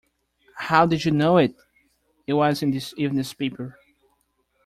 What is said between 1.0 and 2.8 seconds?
you know it? It was in